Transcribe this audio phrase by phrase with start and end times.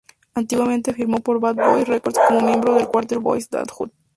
[0.33, 3.91] Antiguamente, firmó por Bad Boy Records como miembro del cuarteto Boyz N Da Hood.